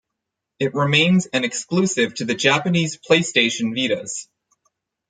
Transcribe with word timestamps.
It 0.57 0.73
remains 0.73 1.27
an 1.27 1.43
exclusive 1.43 2.15
to 2.15 2.25
the 2.25 2.33
Japanese 2.33 2.97
PlayStation 2.97 3.75
Vitas. 3.77 4.27